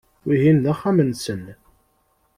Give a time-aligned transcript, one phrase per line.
[0.25, 1.43] Wihin d axxam-nsen.